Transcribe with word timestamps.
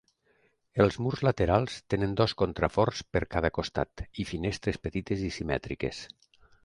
Els 0.85 0.95
murs 1.07 1.19
laterals 1.27 1.75
tenen 1.93 2.15
dos 2.21 2.33
contraforts 2.43 3.03
per 3.17 3.23
cada 3.35 3.51
costat 3.59 4.03
i 4.25 4.29
finestres 4.31 4.81
petites 4.89 5.27
i 5.29 5.31
simètriques. 5.37 6.01